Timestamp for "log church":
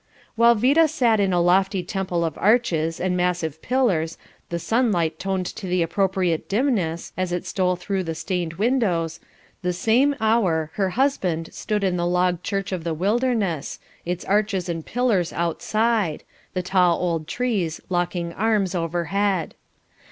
12.07-12.71